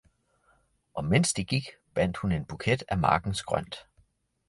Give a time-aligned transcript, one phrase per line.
[0.93, 3.87] og medens de gik, bandt hun en buket af markens grønt.